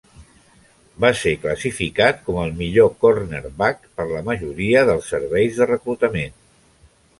[1.03, 6.37] Va ser classificat com el millor cornerback per la majoria dels serveis de reclutament.